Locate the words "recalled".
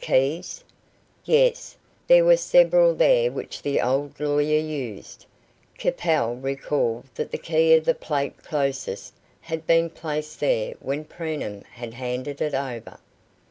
6.36-7.04